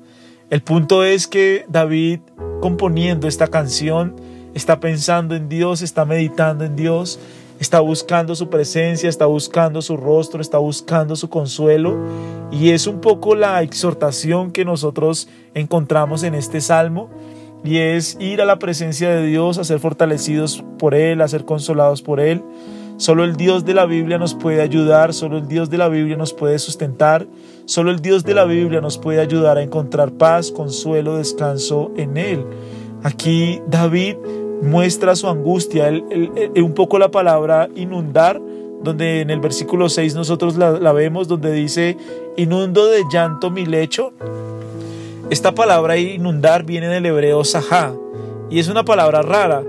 El 0.49 0.61
punto 0.61 1.03
es 1.03 1.27
que 1.27 1.65
David, 1.67 2.21
componiendo 2.59 3.27
esta 3.27 3.47
canción, 3.47 4.15
está 4.55 4.79
pensando 4.79 5.35
en 5.35 5.47
Dios, 5.47 5.83
está 5.83 6.05
meditando 6.05 6.63
en 6.63 6.75
Dios, 6.75 7.19
está 7.59 7.81
buscando 7.81 8.35
su 8.35 8.49
presencia, 8.49 9.09
está 9.09 9.25
buscando 9.27 9.81
su 9.81 9.95
rostro, 9.95 10.41
está 10.41 10.57
buscando 10.57 11.15
su 11.15 11.29
consuelo. 11.29 11.97
Y 12.51 12.69
es 12.69 12.87
un 12.87 12.99
poco 12.99 13.35
la 13.35 13.61
exhortación 13.61 14.51
que 14.51 14.65
nosotros 14.65 15.27
encontramos 15.53 16.23
en 16.23 16.35
este 16.35 16.61
salmo 16.61 17.09
y 17.63 17.77
es 17.77 18.17
ir 18.19 18.41
a 18.41 18.45
la 18.45 18.59
presencia 18.59 19.09
de 19.09 19.25
Dios, 19.25 19.57
a 19.57 19.63
ser 19.63 19.79
fortalecidos 19.79 20.63
por 20.77 20.93
Él, 20.95 21.21
a 21.21 21.27
ser 21.27 21.45
consolados 21.45 22.01
por 22.01 22.19
Él. 22.19 22.43
Solo 22.97 23.23
el 23.23 23.35
Dios 23.35 23.65
de 23.65 23.73
la 23.73 23.85
Biblia 23.85 24.17
nos 24.17 24.35
puede 24.35 24.61
ayudar, 24.61 25.13
solo 25.13 25.37
el 25.37 25.47
Dios 25.47 25.69
de 25.69 25.77
la 25.77 25.87
Biblia 25.87 26.15
nos 26.15 26.33
puede 26.33 26.59
sustentar, 26.59 27.25
solo 27.65 27.89
el 27.89 28.01
Dios 28.01 28.23
de 28.23 28.33
la 28.33 28.45
Biblia 28.45 28.81
nos 28.81 28.97
puede 28.97 29.19
ayudar 29.19 29.57
a 29.57 29.63
encontrar 29.63 30.11
paz, 30.11 30.51
consuelo, 30.51 31.17
descanso 31.17 31.91
en 31.97 32.17
Él. 32.17 32.45
Aquí 33.03 33.61
David 33.67 34.17
muestra 34.61 35.15
su 35.15 35.27
angustia, 35.27 35.89
un 35.89 36.73
poco 36.73 36.99
la 36.99 37.11
palabra 37.11 37.67
inundar, 37.75 38.41
donde 38.83 39.21
en 39.21 39.29
el 39.29 39.39
versículo 39.39 39.89
6 39.89 40.13
nosotros 40.15 40.57
la, 40.57 40.71
la 40.71 40.91
vemos, 40.91 41.27
donde 41.27 41.51
dice, 41.51 41.97
inundo 42.37 42.85
de 42.87 43.01
llanto 43.11 43.49
mi 43.49 43.65
lecho 43.65 44.13
Esta 45.33 45.55
palabra 45.55 45.97
inundar 45.97 46.63
viene 46.63 46.87
del 46.89 47.07
hebreo 47.07 47.43
sahá 47.43 47.95
y 48.51 48.59
es 48.59 48.67
una 48.67 48.85
palabra 48.85 49.23
rara. 49.23 49.63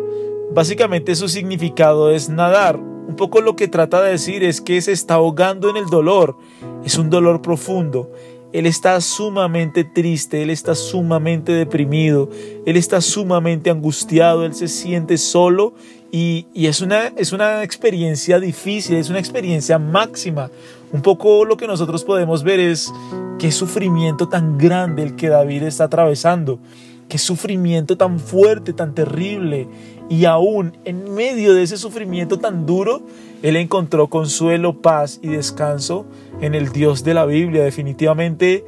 Básicamente 0.52 1.14
su 1.14 1.26
significado 1.26 2.10
es 2.10 2.28
nadar. 2.28 2.76
Un 2.76 3.16
poco 3.16 3.40
lo 3.40 3.56
que 3.56 3.66
trata 3.66 4.02
de 4.02 4.10
decir 4.10 4.44
es 4.44 4.60
que 4.60 4.82
se 4.82 4.92
está 4.92 5.14
ahogando 5.14 5.70
en 5.70 5.78
el 5.78 5.86
dolor. 5.86 6.36
Es 6.84 6.98
un 6.98 7.08
dolor 7.08 7.40
profundo. 7.40 8.12
Él 8.52 8.66
está 8.66 9.00
sumamente 9.00 9.84
triste, 9.84 10.42
él 10.42 10.50
está 10.50 10.74
sumamente 10.74 11.52
deprimido, 11.52 12.28
él 12.66 12.76
está 12.76 13.00
sumamente 13.00 13.70
angustiado, 13.70 14.44
él 14.44 14.54
se 14.54 14.68
siente 14.68 15.16
solo 15.16 15.72
y, 16.12 16.46
es, 16.54 16.82
una, 16.82 17.06
es 17.16 17.32
una 17.32 17.64
experiencia 17.64 18.38
difícil, 18.38 18.96
es 18.96 19.08
una 19.08 19.18
experiencia 19.18 19.78
máxima. 19.78 20.50
Un 20.94 21.02
poco 21.02 21.44
lo 21.44 21.56
que 21.56 21.66
nosotros 21.66 22.04
podemos 22.04 22.44
ver 22.44 22.60
es 22.60 22.94
qué 23.40 23.50
sufrimiento 23.50 24.28
tan 24.28 24.56
grande 24.56 25.02
el 25.02 25.16
que 25.16 25.28
David 25.28 25.64
está 25.64 25.84
atravesando, 25.84 26.60
qué 27.08 27.18
sufrimiento 27.18 27.96
tan 27.96 28.20
fuerte, 28.20 28.72
tan 28.72 28.94
terrible. 28.94 29.66
Y 30.08 30.24
aún 30.24 30.78
en 30.84 31.12
medio 31.12 31.52
de 31.52 31.64
ese 31.64 31.78
sufrimiento 31.78 32.38
tan 32.38 32.64
duro, 32.64 33.02
él 33.42 33.56
encontró 33.56 34.06
consuelo, 34.06 34.82
paz 34.82 35.18
y 35.20 35.30
descanso 35.30 36.06
en 36.40 36.54
el 36.54 36.68
Dios 36.68 37.02
de 37.02 37.14
la 37.14 37.26
Biblia. 37.26 37.64
Definitivamente 37.64 38.64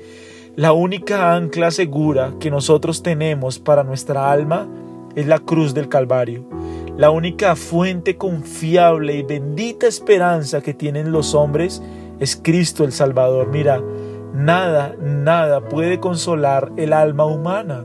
la 0.57 0.73
única 0.73 1.33
ancla 1.33 1.71
segura 1.71 2.35
que 2.41 2.51
nosotros 2.51 3.05
tenemos 3.05 3.61
para 3.61 3.85
nuestra 3.85 4.33
alma 4.33 4.67
es 5.15 5.29
la 5.29 5.39
cruz 5.39 5.75
del 5.75 5.89
Calvario. 5.89 6.45
La 6.99 7.11
única 7.11 7.55
fuente 7.55 8.17
confiable 8.17 9.15
y 9.15 9.23
bendita 9.23 9.87
esperanza 9.87 10.61
que 10.61 10.75
tienen 10.75 11.13
los 11.13 11.33
hombres 11.33 11.81
es 12.21 12.37
Cristo 12.37 12.85
el 12.85 12.93
Salvador. 12.93 13.49
Mira, 13.49 13.83
nada, 14.35 14.95
nada 15.01 15.61
puede 15.61 16.01
consolar 16.01 16.73
el 16.77 16.93
alma 16.93 17.25
humana. 17.25 17.85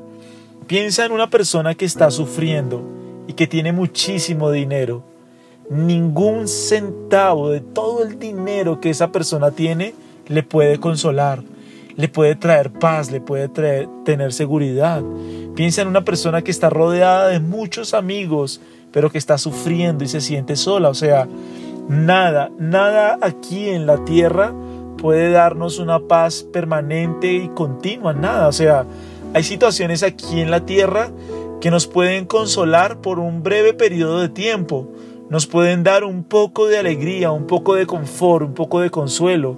Piensa 0.67 1.05
en 1.05 1.11
una 1.11 1.29
persona 1.29 1.75
que 1.75 1.85
está 1.85 2.11
sufriendo 2.11 2.81
y 3.27 3.33
que 3.33 3.47
tiene 3.47 3.71
muchísimo 3.71 4.51
dinero 4.51 5.03
ningún 5.71 6.50
centavo 6.50 7.50
de 7.50 7.61
todo 7.61 8.03
el 8.03 8.19
dinero 8.19 8.81
que 8.81 8.89
esa 8.89 9.13
persona 9.13 9.51
tiene 9.51 9.95
le 10.27 10.43
puede 10.43 10.79
consolar, 10.79 11.43
le 11.95 12.09
puede 12.09 12.35
traer 12.35 12.71
paz, 12.71 13.09
le 13.09 13.21
puede 13.21 13.47
traer, 13.47 13.88
tener 14.03 14.33
seguridad. 14.33 15.01
Piensa 15.55 15.81
en 15.81 15.88
una 15.88 16.03
persona 16.03 16.41
que 16.41 16.51
está 16.51 16.69
rodeada 16.69 17.29
de 17.29 17.39
muchos 17.39 17.93
amigos, 17.93 18.59
pero 18.91 19.09
que 19.09 19.17
está 19.17 19.38
sufriendo 19.38 20.03
y 20.03 20.07
se 20.07 20.19
siente 20.19 20.57
sola. 20.57 20.89
O 20.89 20.93
sea, 20.93 21.25
nada, 21.88 22.51
nada 22.57 23.17
aquí 23.21 23.69
en 23.69 23.85
la 23.85 24.03
tierra 24.05 24.53
puede 24.97 25.31
darnos 25.31 25.79
una 25.79 26.00
paz 26.00 26.43
permanente 26.43 27.33
y 27.33 27.50
continua, 27.50 28.13
nada. 28.13 28.47
O 28.47 28.51
sea, 28.51 28.85
hay 29.33 29.43
situaciones 29.43 30.03
aquí 30.03 30.41
en 30.41 30.51
la 30.51 30.65
tierra 30.65 31.09
que 31.59 31.71
nos 31.71 31.88
pueden 31.88 32.25
consolar 32.25 33.01
por 33.01 33.19
un 33.19 33.43
breve 33.43 33.73
periodo 33.73 34.19
de 34.19 34.29
tiempo, 34.29 34.88
nos 35.29 35.47
pueden 35.47 35.83
dar 35.83 36.03
un 36.03 36.23
poco 36.23 36.67
de 36.67 36.77
alegría, 36.77 37.31
un 37.31 37.47
poco 37.47 37.75
de 37.75 37.85
confort, 37.85 38.45
un 38.45 38.53
poco 38.53 38.81
de 38.81 38.89
consuelo, 38.89 39.57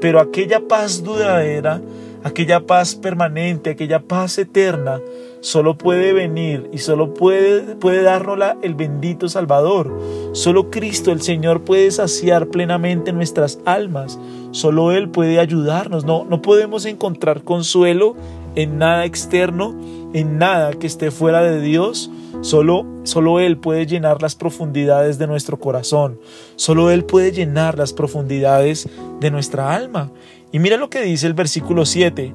pero 0.00 0.20
aquella 0.20 0.60
paz 0.60 1.02
duradera, 1.02 1.80
aquella 2.24 2.60
paz 2.60 2.94
permanente, 2.94 3.70
aquella 3.70 4.00
paz 4.00 4.38
eterna, 4.38 5.00
solo 5.40 5.76
puede 5.76 6.12
venir 6.12 6.68
y 6.72 6.78
solo 6.78 7.14
puede, 7.14 7.76
puede 7.76 8.02
dárnosla 8.02 8.56
el 8.62 8.74
bendito 8.74 9.28
Salvador. 9.28 9.98
Solo 10.32 10.70
Cristo, 10.70 11.12
el 11.12 11.22
Señor, 11.22 11.62
puede 11.62 11.90
saciar 11.90 12.48
plenamente 12.48 13.12
nuestras 13.12 13.58
almas. 13.64 14.18
Solo 14.52 14.92
Él 14.92 15.08
puede 15.10 15.38
ayudarnos. 15.38 16.04
No, 16.04 16.24
no 16.24 16.42
podemos 16.42 16.84
encontrar 16.84 17.42
consuelo 17.42 18.16
en 18.54 18.78
nada 18.78 19.04
externo, 19.04 19.74
en 20.12 20.38
nada 20.38 20.72
que 20.72 20.86
esté 20.86 21.10
fuera 21.10 21.42
de 21.42 21.60
Dios 21.60 22.10
Solo, 22.42 22.86
solo 23.02 23.38
Él 23.38 23.58
puede 23.58 23.84
llenar 23.84 24.22
las 24.22 24.34
profundidades 24.34 25.18
de 25.18 25.26
nuestro 25.26 25.58
corazón. 25.58 26.18
Solo 26.56 26.90
Él 26.90 27.04
puede 27.04 27.32
llenar 27.32 27.76
las 27.76 27.92
profundidades 27.92 28.88
de 29.20 29.30
nuestra 29.30 29.74
alma. 29.74 30.10
Y 30.50 30.58
mira 30.58 30.78
lo 30.78 30.88
que 30.88 31.02
dice 31.02 31.26
el 31.26 31.34
versículo 31.34 31.84
7. 31.84 32.32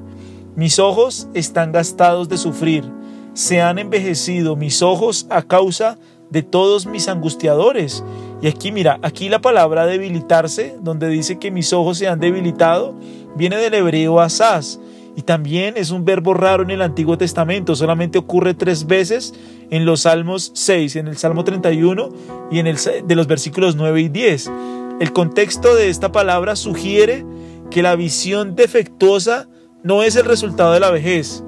Mis 0.54 0.78
ojos 0.78 1.28
están 1.34 1.72
gastados 1.72 2.28
de 2.28 2.38
sufrir. 2.38 2.84
Se 3.36 3.60
han 3.60 3.78
envejecido 3.78 4.56
mis 4.56 4.80
ojos 4.80 5.26
a 5.28 5.42
causa 5.42 5.98
de 6.30 6.42
todos 6.42 6.86
mis 6.86 7.06
angustiadores. 7.06 8.02
Y 8.40 8.46
aquí 8.46 8.72
mira, 8.72 8.98
aquí 9.02 9.28
la 9.28 9.42
palabra 9.42 9.84
debilitarse, 9.84 10.74
donde 10.80 11.08
dice 11.08 11.38
que 11.38 11.50
mis 11.50 11.74
ojos 11.74 11.98
se 11.98 12.08
han 12.08 12.18
debilitado, 12.18 12.94
viene 13.36 13.58
del 13.58 13.74
hebreo 13.74 14.20
asaz 14.20 14.80
y 15.14 15.20
también 15.20 15.74
es 15.76 15.90
un 15.90 16.06
verbo 16.06 16.32
raro 16.32 16.62
en 16.62 16.70
el 16.70 16.80
Antiguo 16.80 17.18
Testamento, 17.18 17.76
solamente 17.76 18.16
ocurre 18.16 18.54
tres 18.54 18.86
veces 18.86 19.34
en 19.68 19.84
los 19.84 20.00
Salmos 20.00 20.52
6, 20.54 20.96
en 20.96 21.08
el 21.08 21.18
Salmo 21.18 21.44
31 21.44 22.08
y 22.50 22.58
en 22.58 22.66
el 22.66 22.78
de 23.04 23.16
los 23.16 23.26
versículos 23.26 23.76
9 23.76 24.00
y 24.00 24.08
10. 24.08 24.50
El 24.98 25.12
contexto 25.12 25.74
de 25.74 25.90
esta 25.90 26.10
palabra 26.10 26.56
sugiere 26.56 27.26
que 27.70 27.82
la 27.82 27.96
visión 27.96 28.56
defectuosa 28.56 29.46
no 29.82 30.02
es 30.02 30.16
el 30.16 30.24
resultado 30.24 30.72
de 30.72 30.80
la 30.80 30.90
vejez, 30.90 31.44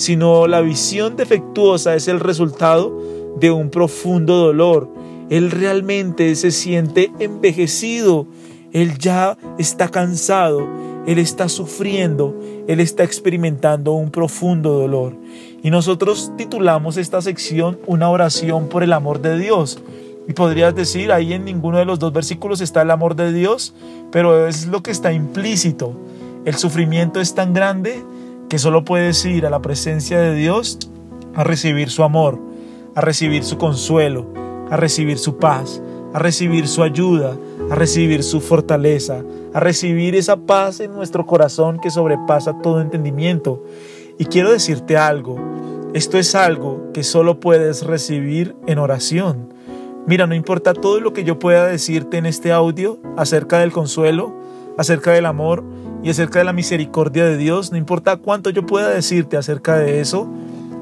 sino 0.00 0.46
la 0.46 0.62
visión 0.62 1.14
defectuosa 1.14 1.94
es 1.94 2.08
el 2.08 2.20
resultado 2.20 3.36
de 3.38 3.50
un 3.50 3.68
profundo 3.68 4.38
dolor. 4.38 4.88
Él 5.28 5.50
realmente 5.50 6.34
se 6.36 6.52
siente 6.52 7.12
envejecido, 7.18 8.26
él 8.72 8.96
ya 8.96 9.36
está 9.58 9.90
cansado, 9.90 10.66
él 11.06 11.18
está 11.18 11.50
sufriendo, 11.50 12.34
Él 12.66 12.80
está 12.80 13.04
experimentando 13.04 13.92
un 13.92 14.10
profundo 14.10 14.72
dolor. 14.72 15.16
Y 15.62 15.68
nosotros 15.68 16.32
titulamos 16.38 16.96
esta 16.96 17.20
sección 17.20 17.78
Una 17.86 18.08
oración 18.08 18.70
por 18.70 18.82
el 18.82 18.94
amor 18.94 19.20
de 19.20 19.38
Dios. 19.38 19.82
Y 20.26 20.32
podrías 20.32 20.74
decir, 20.74 21.12
ahí 21.12 21.34
en 21.34 21.44
ninguno 21.44 21.76
de 21.76 21.84
los 21.84 21.98
dos 21.98 22.14
versículos 22.14 22.62
está 22.62 22.80
el 22.80 22.90
amor 22.90 23.16
de 23.16 23.34
Dios, 23.34 23.74
pero 24.10 24.46
es 24.46 24.66
lo 24.66 24.82
que 24.82 24.92
está 24.92 25.12
implícito. 25.12 25.94
El 26.46 26.54
sufrimiento 26.54 27.20
es 27.20 27.34
tan 27.34 27.52
grande 27.52 28.02
que 28.50 28.58
solo 28.58 28.84
puedes 28.84 29.24
ir 29.24 29.46
a 29.46 29.50
la 29.50 29.62
presencia 29.62 30.18
de 30.18 30.34
Dios 30.34 30.76
a 31.34 31.44
recibir 31.44 31.88
su 31.88 32.02
amor, 32.02 32.36
a 32.96 33.00
recibir 33.00 33.44
su 33.44 33.56
consuelo, 33.58 34.26
a 34.68 34.76
recibir 34.76 35.18
su 35.18 35.36
paz, 35.38 35.80
a 36.12 36.18
recibir 36.18 36.66
su 36.66 36.82
ayuda, 36.82 37.36
a 37.70 37.76
recibir 37.76 38.24
su 38.24 38.40
fortaleza, 38.40 39.22
a 39.54 39.60
recibir 39.60 40.16
esa 40.16 40.36
paz 40.36 40.80
en 40.80 40.92
nuestro 40.92 41.26
corazón 41.26 41.78
que 41.78 41.90
sobrepasa 41.90 42.60
todo 42.60 42.80
entendimiento. 42.80 43.62
Y 44.18 44.24
quiero 44.24 44.50
decirte 44.50 44.96
algo, 44.96 45.38
esto 45.94 46.18
es 46.18 46.34
algo 46.34 46.90
que 46.92 47.04
solo 47.04 47.38
puedes 47.38 47.84
recibir 47.84 48.56
en 48.66 48.78
oración. 48.78 49.54
Mira, 50.08 50.26
no 50.26 50.34
importa 50.34 50.74
todo 50.74 50.98
lo 50.98 51.12
que 51.12 51.22
yo 51.22 51.38
pueda 51.38 51.66
decirte 51.66 52.18
en 52.18 52.26
este 52.26 52.50
audio 52.50 52.98
acerca 53.16 53.60
del 53.60 53.70
consuelo, 53.70 54.34
acerca 54.76 55.12
del 55.12 55.26
amor 55.26 55.62
y 56.02 56.10
acerca 56.10 56.38
de 56.38 56.44
la 56.44 56.52
misericordia 56.52 57.24
de 57.24 57.36
Dios, 57.36 57.72
no 57.72 57.78
importa 57.78 58.16
cuánto 58.16 58.50
yo 58.50 58.66
pueda 58.66 58.88
decirte 58.88 59.36
acerca 59.36 59.76
de 59.76 60.00
eso, 60.00 60.28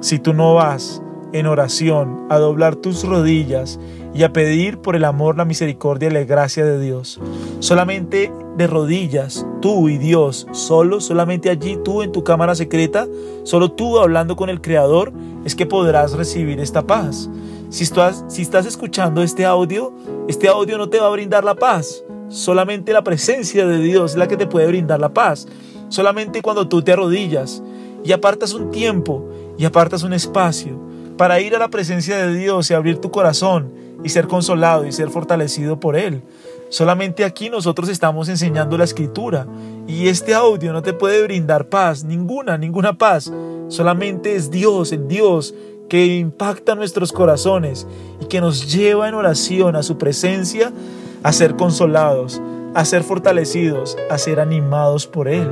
si 0.00 0.18
tú 0.18 0.32
no 0.32 0.54
vas 0.54 1.02
en 1.32 1.46
oración 1.46 2.26
a 2.30 2.38
doblar 2.38 2.76
tus 2.76 3.04
rodillas 3.04 3.78
y 4.14 4.22
a 4.22 4.32
pedir 4.32 4.78
por 4.78 4.96
el 4.96 5.04
amor, 5.04 5.36
la 5.36 5.44
misericordia 5.44 6.08
y 6.08 6.12
la 6.12 6.24
gracia 6.24 6.64
de 6.64 6.80
Dios. 6.80 7.20
Solamente 7.60 8.32
de 8.56 8.66
rodillas, 8.66 9.46
tú 9.60 9.88
y 9.88 9.98
Dios, 9.98 10.46
solo, 10.52 11.00
solamente 11.00 11.50
allí 11.50 11.78
tú 11.84 12.02
en 12.02 12.12
tu 12.12 12.24
cámara 12.24 12.54
secreta, 12.54 13.06
solo 13.44 13.72
tú 13.72 13.98
hablando 13.98 14.36
con 14.36 14.48
el 14.48 14.60
Creador, 14.60 15.12
es 15.44 15.54
que 15.54 15.66
podrás 15.66 16.12
recibir 16.12 16.60
esta 16.60 16.82
paz. 16.82 17.28
Si 17.68 17.84
estás, 17.84 18.24
si 18.28 18.42
estás 18.42 18.66
escuchando 18.66 19.22
este 19.22 19.44
audio, 19.44 19.92
este 20.26 20.48
audio 20.48 20.78
no 20.78 20.88
te 20.88 20.98
va 20.98 21.08
a 21.08 21.10
brindar 21.10 21.44
la 21.44 21.54
paz. 21.54 22.02
Solamente 22.28 22.92
la 22.92 23.02
presencia 23.02 23.66
de 23.66 23.78
Dios 23.78 24.12
es 24.12 24.16
la 24.16 24.28
que 24.28 24.36
te 24.36 24.46
puede 24.46 24.66
brindar 24.66 25.00
la 25.00 25.14
paz. 25.14 25.46
Solamente 25.88 26.42
cuando 26.42 26.68
tú 26.68 26.82
te 26.82 26.92
arrodillas 26.92 27.62
y 28.04 28.12
apartas 28.12 28.52
un 28.52 28.70
tiempo 28.70 29.28
y 29.56 29.64
apartas 29.64 30.02
un 30.02 30.12
espacio 30.12 30.78
para 31.16 31.40
ir 31.40 31.56
a 31.56 31.58
la 31.58 31.68
presencia 31.68 32.16
de 32.18 32.34
Dios 32.34 32.70
y 32.70 32.74
abrir 32.74 32.98
tu 32.98 33.10
corazón 33.10 33.72
y 34.04 34.10
ser 34.10 34.28
consolado 34.28 34.86
y 34.86 34.92
ser 34.92 35.10
fortalecido 35.10 35.80
por 35.80 35.96
Él. 35.96 36.22
Solamente 36.70 37.24
aquí 37.24 37.48
nosotros 37.48 37.88
estamos 37.88 38.28
enseñando 38.28 38.76
la 38.76 38.84
escritura 38.84 39.46
y 39.86 40.08
este 40.08 40.34
audio 40.34 40.72
no 40.72 40.82
te 40.82 40.92
puede 40.92 41.22
brindar 41.22 41.68
paz, 41.68 42.04
ninguna, 42.04 42.58
ninguna 42.58 42.98
paz. 42.98 43.32
Solamente 43.68 44.36
es 44.36 44.50
Dios, 44.50 44.92
el 44.92 45.08
Dios 45.08 45.54
que 45.88 46.04
impacta 46.04 46.74
nuestros 46.74 47.12
corazones 47.12 47.86
y 48.20 48.26
que 48.26 48.40
nos 48.40 48.70
lleva 48.70 49.08
en 49.08 49.14
oración 49.14 49.74
a 49.76 49.82
su 49.82 49.96
presencia 49.96 50.72
a 51.22 51.32
ser 51.32 51.56
consolados, 51.56 52.40
a 52.74 52.84
ser 52.84 53.02
fortalecidos, 53.02 53.96
a 54.10 54.18
ser 54.18 54.40
animados 54.40 55.06
por 55.06 55.28
Él. 55.28 55.50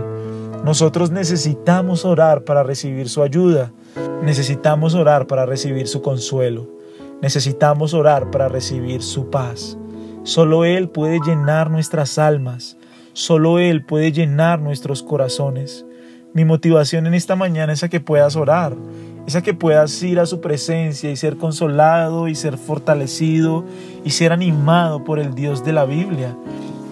Nosotros 0.64 1.10
necesitamos 1.10 2.04
orar 2.04 2.44
para 2.44 2.62
recibir 2.62 3.08
su 3.08 3.22
ayuda, 3.22 3.72
necesitamos 4.22 4.94
orar 4.94 5.26
para 5.26 5.46
recibir 5.46 5.88
su 5.88 6.02
consuelo. 6.02 6.76
Necesitamos 7.22 7.94
orar 7.94 8.30
para 8.30 8.48
recibir 8.48 9.02
su 9.02 9.30
paz. 9.30 9.78
Solo 10.22 10.64
Él 10.66 10.90
puede 10.90 11.18
llenar 11.24 11.70
nuestras 11.70 12.18
almas. 12.18 12.76
Solo 13.14 13.58
Él 13.58 13.84
puede 13.84 14.12
llenar 14.12 14.60
nuestros 14.60 15.02
corazones. 15.02 15.86
Mi 16.36 16.44
motivación 16.44 17.06
en 17.06 17.14
esta 17.14 17.34
mañana 17.34 17.72
es 17.72 17.82
a 17.82 17.88
que 17.88 17.98
puedas 17.98 18.36
orar, 18.36 18.74
es 19.26 19.34
a 19.36 19.40
que 19.40 19.54
puedas 19.54 20.02
ir 20.02 20.20
a 20.20 20.26
su 20.26 20.42
presencia 20.42 21.10
y 21.10 21.16
ser 21.16 21.38
consolado 21.38 22.28
y 22.28 22.34
ser 22.34 22.58
fortalecido 22.58 23.64
y 24.04 24.10
ser 24.10 24.32
animado 24.32 25.02
por 25.02 25.18
el 25.18 25.34
Dios 25.34 25.64
de 25.64 25.72
la 25.72 25.86
Biblia. 25.86 26.36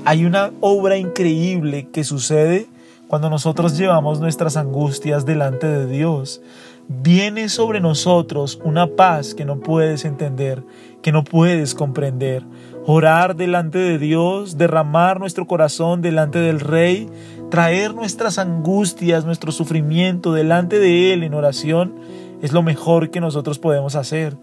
Hay 0.07 0.25
una 0.25 0.51
obra 0.63 0.97
increíble 0.97 1.89
que 1.93 2.05
sucede 2.05 2.69
cuando 3.07 3.29
nosotros 3.29 3.77
llevamos 3.77 4.19
nuestras 4.19 4.57
angustias 4.57 5.27
delante 5.27 5.67
de 5.67 5.89
Dios. 5.89 6.41
Viene 6.89 7.51
sobre 7.51 7.81
nosotros 7.81 8.59
una 8.65 8.87
paz 8.87 9.35
que 9.35 9.45
no 9.45 9.61
puedes 9.61 10.07
entender, 10.07 10.63
que 11.03 11.13
no 11.13 11.23
puedes 11.23 11.75
comprender. 11.75 12.45
Orar 12.87 13.35
delante 13.35 13.79
de 13.79 13.99
Dios, 13.99 14.59
derramar 14.59 15.19
nuestro 15.19 15.47
corazón 15.47 16.03
delante 16.03 16.39
del 16.39 16.61
Rey, 16.61 17.09
traer 17.51 17.95
nuestras 17.95 18.39
angustias, 18.39 19.25
nuestro 19.25 19.53
sufrimiento 19.53 20.35
delante 20.35 20.79
de 20.79 21.15
Él 21.15 21.23
en 21.23 21.33
oración, 21.33 21.95
es 22.43 22.53
lo 22.53 22.63
mejor 22.63 23.11
que 23.11 23.23
nosotros 23.23 23.59
podemos 23.59 23.97
hacer, 23.97 24.37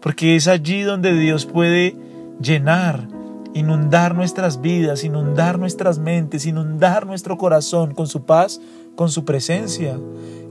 porque 0.00 0.36
es 0.36 0.46
allí 0.46 0.82
donde 0.82 1.12
Dios 1.12 1.44
puede 1.44 1.96
llenar, 2.40 3.08
inundar 3.52 4.14
nuestras 4.14 4.60
vidas, 4.60 5.02
inundar 5.02 5.58
nuestras 5.58 5.98
mentes, 5.98 6.46
inundar 6.46 7.04
nuestro 7.04 7.36
corazón 7.36 7.94
con 7.94 8.06
su 8.06 8.22
paz, 8.24 8.60
con 8.94 9.10
su 9.10 9.24
presencia. 9.24 9.98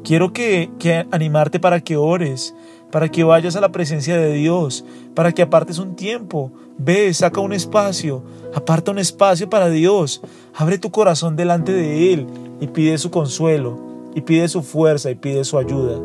Quiero 0.03 0.33
que, 0.33 0.69
que 0.79 1.07
animarte 1.11 1.61
para 1.61 1.79
que 1.79 1.95
ores, 1.95 2.53
para 2.91 3.09
que 3.09 3.23
vayas 3.23 3.55
a 3.55 3.61
la 3.61 3.71
presencia 3.71 4.17
de 4.17 4.33
Dios, 4.33 4.85
para 5.13 5.31
que 5.31 5.41
apartes 5.41 5.77
un 5.77 5.95
tiempo. 5.95 6.51
Ve, 6.77 7.13
saca 7.13 7.41
un 7.41 7.53
espacio, 7.53 8.23
aparta 8.53 8.91
un 8.91 8.99
espacio 8.99 9.49
para 9.49 9.69
Dios. 9.69 10.21
Abre 10.53 10.77
tu 10.77 10.91
corazón 10.91 11.35
delante 11.35 11.73
de 11.73 12.13
Él 12.13 12.27
y 12.59 12.67
pide 12.67 12.97
su 12.97 13.11
consuelo, 13.11 13.77
y 14.15 14.21
pide 14.21 14.47
su 14.47 14.63
fuerza 14.63 15.11
y 15.11 15.15
pide 15.15 15.43
su 15.43 15.57
ayuda. 15.57 15.99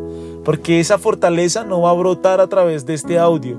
Porque 0.44 0.80
esa 0.80 0.98
fortaleza 0.98 1.64
no 1.64 1.82
va 1.82 1.90
a 1.90 1.94
brotar 1.94 2.40
a 2.40 2.48
través 2.48 2.84
de 2.84 2.94
este 2.94 3.18
audio. 3.18 3.58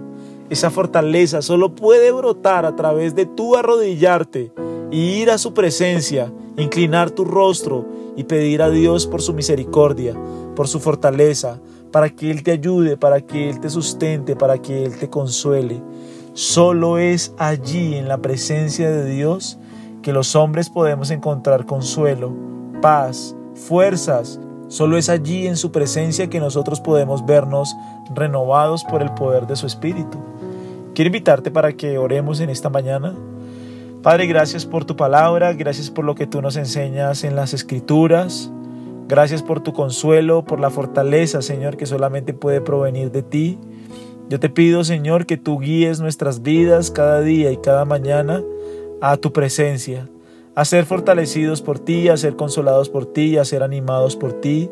Esa 0.50 0.70
fortaleza 0.70 1.42
solo 1.42 1.74
puede 1.74 2.12
brotar 2.12 2.66
a 2.66 2.76
través 2.76 3.16
de 3.16 3.26
tú 3.26 3.56
arrodillarte 3.56 4.52
y 4.92 4.98
ir 4.98 5.32
a 5.32 5.38
su 5.38 5.54
presencia, 5.54 6.32
inclinar 6.58 7.10
tu 7.10 7.26
rostro 7.26 7.86
y 8.16 8.26
pedir 8.26 8.62
a 8.62 8.70
Dios 8.70 9.08
por 9.08 9.22
su 9.22 9.34
misericordia, 9.34 10.16
por 10.56 10.68
su 10.68 10.80
fortaleza, 10.80 11.60
para 11.94 12.10
que 12.10 12.32
Él 12.32 12.42
te 12.42 12.50
ayude, 12.50 12.98
para 12.98 13.22
que 13.22 13.52
Él 13.52 13.60
te 13.60 13.70
sustente, 13.70 14.36
para 14.36 14.58
que 14.58 14.84
Él 14.84 14.98
te 14.98 15.12
consuele. 15.12 15.80
Solo 16.34 16.98
es 16.98 17.36
allí 17.38 17.94
en 17.94 18.08
la 18.08 18.18
presencia 18.18 18.90
de 18.90 19.06
Dios 19.06 19.60
que 20.02 20.12
los 20.12 20.36
hombres 20.36 20.72
podemos 20.72 21.12
encontrar 21.12 21.68
consuelo, 21.68 22.34
paz, 22.82 23.36
fuerzas. 23.54 24.40
Solo 24.70 24.98
es 24.98 25.08
allí 25.08 25.46
en 25.46 25.56
su 25.56 25.72
presencia 25.72 26.32
que 26.32 26.40
nosotros 26.40 26.82
podemos 26.82 27.24
vernos 27.28 27.76
renovados 28.16 28.84
por 28.84 29.04
el 29.04 29.14
poder 29.14 29.46
de 29.46 29.56
su 29.56 29.68
Espíritu. 29.68 30.18
Quiero 30.96 31.10
invitarte 31.10 31.52
para 31.52 31.74
que 31.74 32.00
oremos 32.00 32.40
en 32.40 32.50
esta 32.50 32.72
mañana. 32.72 33.14
Padre, 34.02 34.26
gracias 34.26 34.66
por 34.66 34.84
tu 34.84 34.96
palabra, 34.96 35.54
gracias 35.54 35.92
por 35.92 36.06
lo 36.06 36.16
que 36.16 36.26
tú 36.26 36.42
nos 36.42 36.58
enseñas 36.58 37.24
en 37.24 37.36
las 37.36 37.54
escrituras. 37.54 38.52
Gracias 39.08 39.44
por 39.44 39.62
tu 39.62 39.74
consuelo, 39.74 40.44
por 40.44 40.60
la 40.60 40.70
fortaleza, 40.70 41.42
Señor, 41.42 41.78
que 41.78 41.86
solamente 41.86 42.34
puede 42.34 42.62
provenir 42.62 43.12
de 43.12 43.22
ti. 43.22 43.58
Yo 44.30 44.40
te 44.40 44.50
pido, 44.50 44.84
Señor, 44.84 45.26
que 45.26 45.38
tú 45.38 45.60
guíes 45.60 46.00
nuestras 46.00 46.42
vidas 46.42 46.90
cada 46.90 47.22
día 47.22 47.52
y 47.52 47.58
cada 47.58 47.86
mañana 47.86 48.42
a 49.02 49.18
tu 49.18 49.34
presencia, 49.34 50.10
a 50.56 50.66
ser 50.66 50.86
fortalecidos 50.86 51.62
por 51.62 51.80
ti, 51.80 52.08
a 52.08 52.18
ser 52.18 52.36
consolados 52.36 52.90
por 52.90 53.06
ti, 53.06 53.38
a 53.38 53.46
ser 53.46 53.64
animados 53.64 54.16
por 54.16 54.34
ti. 54.34 54.70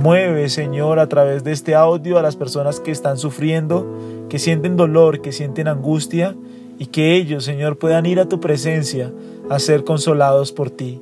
Mueve, 0.00 0.48
Señor, 0.48 0.98
a 0.98 1.08
través 1.08 1.42
de 1.42 1.52
este 1.52 1.74
audio 1.74 2.18
a 2.18 2.22
las 2.22 2.36
personas 2.36 2.80
que 2.80 2.92
están 2.92 3.18
sufriendo, 3.18 4.26
que 4.28 4.38
sienten 4.38 4.76
dolor, 4.76 5.20
que 5.20 5.32
sienten 5.32 5.68
angustia, 5.68 6.36
y 6.78 6.86
que 6.86 7.16
ellos, 7.16 7.44
Señor, 7.44 7.78
puedan 7.78 8.06
ir 8.06 8.20
a 8.20 8.28
tu 8.28 8.40
presencia 8.40 9.12
a 9.48 9.58
ser 9.58 9.84
consolados 9.84 10.52
por 10.52 10.70
ti. 10.70 11.00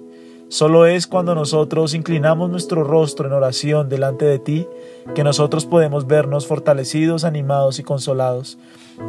Solo 0.55 0.87
es 0.87 1.09
cuando 1.09 1.35
nosotros 1.35 1.95
inclinamos 1.95 2.49
nuestro 2.49 2.85
rostro 2.85 3.27
en 3.27 3.33
oración 3.33 3.89
delante 3.89 4.25
de 4.25 4.39
ti 4.39 4.69
que 5.13 5.25
nosotros 5.25 5.67
podemos 5.67 6.07
vernos 6.07 6.47
fortalecidos, 6.47 7.25
animados 7.25 7.81
y 7.81 7.83
consolados. 7.83 8.57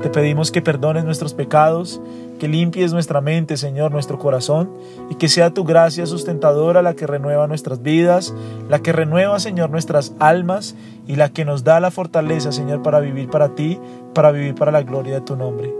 Te 0.02 0.10
pedimos 0.10 0.52
que 0.52 0.64
perdones 0.64 1.06
nuestros 1.06 1.36
pecados, 1.36 2.02
que 2.40 2.48
limpies 2.48 2.94
nuestra 2.94 3.22
mente, 3.22 3.58
Señor, 3.58 3.92
nuestro 3.92 4.18
corazón, 4.18 4.72
y 5.12 5.16
que 5.16 5.30
sea 5.30 5.54
tu 5.54 5.66
gracia 5.66 6.08
sustentadora 6.08 6.82
la 6.82 6.96
que 6.96 7.06
renueva 7.06 7.46
nuestras 7.46 7.84
vidas, 7.84 8.34
la 8.68 8.80
que 8.80 8.92
renueva, 8.92 9.40
Señor, 9.40 9.70
nuestras 9.70 10.14
almas 10.18 10.76
y 11.06 11.16
la 11.16 11.30
que 11.30 11.46
nos 11.46 11.64
da 11.64 11.80
la 11.80 11.92
fortaleza, 11.92 12.52
Señor, 12.52 12.82
para 12.82 13.00
vivir 13.02 13.30
para 13.30 13.54
ti, 13.54 13.80
para 14.16 14.32
vivir 14.32 14.56
para 14.56 14.72
la 14.72 14.82
gloria 14.82 15.14
de 15.14 15.22
tu 15.22 15.36
nombre. 15.36 15.72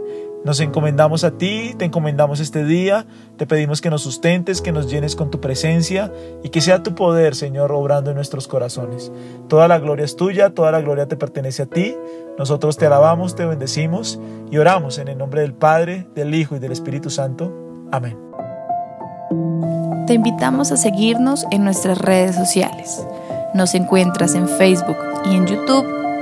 Nos 0.46 0.60
encomendamos 0.60 1.24
a 1.24 1.32
ti, 1.32 1.74
te 1.76 1.86
encomendamos 1.86 2.38
este 2.38 2.64
día, 2.64 3.04
te 3.36 3.48
pedimos 3.48 3.80
que 3.80 3.90
nos 3.90 4.02
sustentes, 4.02 4.62
que 4.62 4.70
nos 4.70 4.88
llenes 4.88 5.16
con 5.16 5.28
tu 5.28 5.40
presencia 5.40 6.12
y 6.44 6.50
que 6.50 6.60
sea 6.60 6.84
tu 6.84 6.94
poder, 6.94 7.34
Señor, 7.34 7.72
obrando 7.72 8.10
en 8.10 8.14
nuestros 8.14 8.46
corazones. 8.46 9.10
Toda 9.48 9.66
la 9.66 9.80
gloria 9.80 10.04
es 10.04 10.14
tuya, 10.14 10.50
toda 10.50 10.70
la 10.70 10.80
gloria 10.80 11.08
te 11.08 11.16
pertenece 11.16 11.64
a 11.64 11.66
ti. 11.66 11.96
Nosotros 12.38 12.76
te 12.76 12.86
alabamos, 12.86 13.34
te 13.34 13.44
bendecimos 13.44 14.20
y 14.48 14.58
oramos 14.58 14.98
en 14.98 15.08
el 15.08 15.18
nombre 15.18 15.40
del 15.40 15.52
Padre, 15.52 16.06
del 16.14 16.32
Hijo 16.32 16.54
y 16.54 16.60
del 16.60 16.70
Espíritu 16.70 17.10
Santo. 17.10 17.52
Amén. 17.90 18.16
Te 20.06 20.14
invitamos 20.14 20.70
a 20.70 20.76
seguirnos 20.76 21.44
en 21.50 21.64
nuestras 21.64 21.98
redes 21.98 22.36
sociales. 22.36 23.04
Nos 23.52 23.74
encuentras 23.74 24.36
en 24.36 24.48
Facebook 24.48 24.98
y 25.24 25.34
en 25.34 25.44
YouTube 25.48 26.05